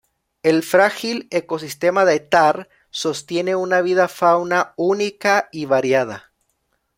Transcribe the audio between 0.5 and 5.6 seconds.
frágil ecosistema de Thar sostiene una vida fauna única